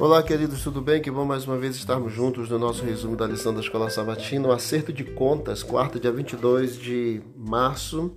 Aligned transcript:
Olá, 0.00 0.22
queridos, 0.22 0.62
tudo 0.62 0.80
bem? 0.80 1.02
Que 1.02 1.10
bom 1.10 1.24
mais 1.24 1.44
uma 1.44 1.56
vez 1.56 1.74
estarmos 1.74 2.12
juntos 2.12 2.48
no 2.48 2.56
nosso 2.56 2.84
resumo 2.84 3.16
da 3.16 3.26
lição 3.26 3.52
da 3.52 3.58
Escola 3.58 3.90
Sabatina, 3.90 4.46
o 4.46 4.52
acerto 4.52 4.92
de 4.92 5.02
contas, 5.02 5.64
quarta, 5.64 5.98
dia 5.98 6.12
22 6.12 6.76
de 6.76 7.20
março. 7.36 8.16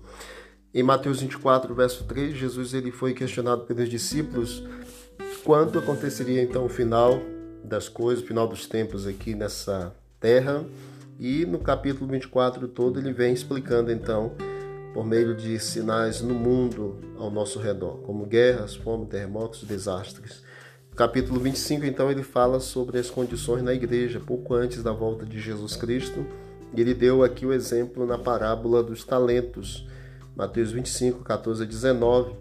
Em 0.71 0.83
Mateus 0.83 1.21
24, 1.21 1.73
verso 1.73 2.03
3, 2.03 2.35
Jesus 2.35 2.75
ele 2.75 2.91
foi 2.91 3.15
questionado 3.15 3.63
pelos 3.63 3.89
discípulos 3.89 4.63
quando 5.43 5.79
aconteceria 5.79 6.43
então 6.43 6.65
o 6.65 6.69
final 6.69 7.19
das 7.63 7.89
coisas, 7.89 8.23
o 8.23 8.27
final 8.27 8.47
dos 8.47 8.67
tempos 8.67 9.07
aqui 9.07 9.33
nessa 9.33 9.91
terra. 10.19 10.63
E 11.19 11.47
no 11.47 11.57
capítulo 11.57 12.11
24 12.11 12.67
todo 12.67 12.99
ele 12.99 13.11
vem 13.11 13.33
explicando 13.33 13.91
então 13.91 14.35
por 14.93 15.03
meio 15.03 15.33
de 15.33 15.57
sinais 15.57 16.21
no 16.21 16.35
mundo 16.35 16.99
ao 17.17 17.31
nosso 17.31 17.57
redor, 17.57 18.03
como 18.03 18.27
guerras, 18.27 18.75
fome, 18.75 19.07
terremotos, 19.07 19.63
desastres. 19.63 20.43
Capítulo 20.95 21.39
25, 21.39 21.85
então, 21.85 22.11
ele 22.11 22.21
fala 22.21 22.59
sobre 22.59 22.99
as 22.99 23.09
condições 23.09 23.63
na 23.63 23.73
igreja, 23.73 24.19
pouco 24.19 24.53
antes 24.53 24.83
da 24.83 24.91
volta 24.91 25.25
de 25.25 25.39
Jesus 25.39 25.75
Cristo. 25.75 26.25
Ele 26.75 26.93
deu 26.93 27.23
aqui 27.23 27.45
o 27.45 27.53
exemplo 27.53 28.05
na 28.05 28.17
parábola 28.17 28.83
dos 28.83 29.03
talentos, 29.03 29.87
Mateus 30.35 30.71
25, 30.71 31.23
14 31.23 31.63
a 31.63 31.65
19. 31.65 32.35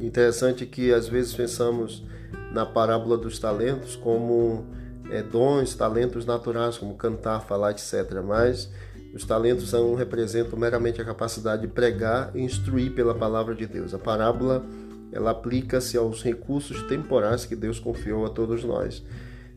Interessante 0.00 0.66
que 0.66 0.92
às 0.92 1.06
vezes 1.08 1.34
pensamos 1.34 2.04
na 2.52 2.66
parábola 2.66 3.16
dos 3.16 3.38
talentos 3.38 3.94
como 3.94 4.66
é, 5.10 5.22
dons, 5.22 5.74
talentos 5.74 6.26
naturais, 6.26 6.76
como 6.76 6.96
cantar, 6.96 7.40
falar, 7.40 7.70
etc. 7.70 8.22
Mas 8.26 8.70
os 9.14 9.24
talentos 9.24 9.70
são, 9.70 9.94
representam 9.94 10.58
meramente 10.58 11.00
a 11.00 11.04
capacidade 11.04 11.62
de 11.62 11.68
pregar 11.68 12.30
e 12.34 12.40
instruir 12.40 12.92
pela 12.92 13.14
palavra 13.14 13.54
de 13.54 13.66
Deus. 13.66 13.94
A 13.94 13.98
parábola 13.98 14.64
ela 15.12 15.30
aplica-se 15.30 15.96
aos 15.96 16.22
recursos 16.22 16.82
temporais 16.84 17.44
que 17.44 17.54
Deus 17.54 17.78
confiou 17.78 18.24
a 18.24 18.30
todos 18.30 18.64
nós. 18.64 19.04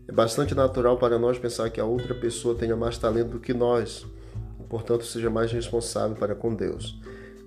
É 0.08 0.12
bastante 0.12 0.54
natural 0.54 0.98
para 0.98 1.18
nós 1.18 1.40
pensar 1.40 1.70
que 1.70 1.80
a 1.80 1.86
outra 1.86 2.14
pessoa 2.14 2.56
tenha 2.56 2.76
mais 2.76 2.98
talento 2.98 3.30
do 3.30 3.40
que 3.40 3.54
nós, 3.54 4.06
e, 4.60 4.64
portanto 4.64 5.06
seja 5.06 5.30
mais 5.30 5.52
responsável 5.52 6.16
para 6.16 6.36
com 6.36 6.54
Deus. 6.54 7.00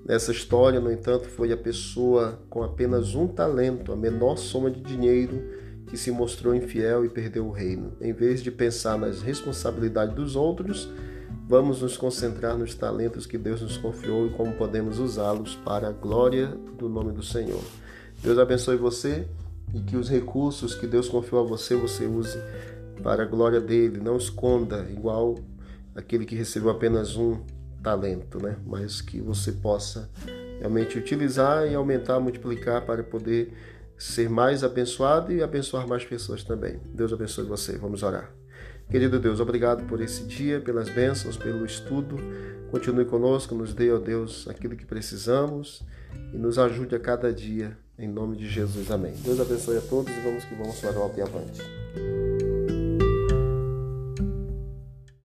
Nessa 0.05 0.33
história, 0.33 0.81
no 0.81 0.91
entanto, 0.91 1.29
foi 1.29 1.53
a 1.53 1.56
pessoa 1.56 2.41
com 2.48 2.62
apenas 2.62 3.14
um 3.14 3.29
talento, 3.29 3.92
a 3.92 3.97
menor 3.97 4.36
soma 4.36 4.70
de 4.70 4.81
dinheiro, 4.81 5.42
que 5.86 5.97
se 5.97 6.11
mostrou 6.11 6.55
infiel 6.55 7.05
e 7.05 7.09
perdeu 7.09 7.47
o 7.47 7.51
reino. 7.51 7.92
Em 8.01 8.12
vez 8.12 8.42
de 8.42 8.51
pensar 8.51 8.98
nas 8.98 9.23
responsabilidades 9.23 10.14
dos 10.14 10.34
outros, 10.34 10.89
Vamos 11.48 11.80
nos 11.80 11.96
concentrar 11.96 12.58
nos 12.58 12.74
talentos 12.74 13.24
que 13.24 13.38
Deus 13.38 13.62
nos 13.62 13.78
confiou 13.78 14.27
e 14.27 14.30
como 14.30 14.52
podemos 14.52 14.98
usá-los 14.98 15.56
para 15.56 15.88
a 15.88 15.92
glória 15.92 16.48
do 16.77 16.90
nome 16.90 17.10
do 17.10 17.22
Senhor. 17.22 17.64
Deus 18.22 18.38
abençoe 18.38 18.77
você 18.77 19.27
e 19.72 19.80
que 19.80 19.96
os 19.96 20.10
recursos 20.10 20.74
que 20.74 20.86
Deus 20.86 21.08
confiou 21.08 21.42
a 21.42 21.48
você, 21.48 21.74
você 21.74 22.05
use 22.05 22.38
para 23.02 23.22
a 23.22 23.27
glória 23.27 23.62
dele. 23.62 23.98
Não 23.98 24.18
esconda 24.18 24.86
igual 24.90 25.36
aquele 25.94 26.27
que 26.27 26.34
recebeu 26.34 26.68
apenas 26.68 27.16
um 27.16 27.38
talento, 27.83 28.42
né? 28.42 28.58
Mas 28.66 29.00
que 29.00 29.18
você 29.18 29.50
possa 29.50 30.10
realmente 30.58 30.98
utilizar 30.98 31.66
e 31.66 31.74
aumentar, 31.74 32.20
multiplicar 32.20 32.84
para 32.84 33.02
poder 33.02 33.55
ser 33.96 34.28
mais 34.28 34.62
abençoado 34.62 35.33
e 35.33 35.42
abençoar 35.42 35.88
mais 35.88 36.05
pessoas 36.05 36.44
também. 36.44 36.78
Deus 36.92 37.10
abençoe 37.10 37.46
você. 37.46 37.78
Vamos 37.78 38.02
orar. 38.02 38.34
Querido 38.91 39.19
Deus, 39.19 39.39
obrigado 39.39 39.84
por 39.84 40.00
esse 40.00 40.25
dia, 40.25 40.61
pelas 40.61 40.89
bênçãos, 40.89 41.36
pelo 41.36 41.67
estudo. 41.67 42.17
Continue 42.70 43.05
conosco, 43.05 43.55
nos 43.55 43.75
dê, 43.75 43.92
ó 43.92 43.98
Deus, 43.98 44.48
aquilo 44.48 44.77
que 44.77 44.86
precisamos 44.86 45.83
e 46.33 46.39
nos 46.39 46.58
ajude 46.58 46.95
a 46.95 46.98
cada 46.98 47.30
dia. 47.30 47.77
Em 47.98 48.08
nome 48.08 48.36
de 48.36 48.48
Jesus, 48.48 48.91
amém. 48.91 49.12
Deus 49.25 49.41
abençoe 49.41 49.77
a 49.77 49.80
todos 49.83 50.11
e 50.11 50.20
vamos 50.20 50.45
que 50.45 50.55
vamos 50.55 50.80
para 50.80 50.98
o 50.98 51.03
alto 51.03 51.19
e 51.19 51.22
avante. 51.22 51.87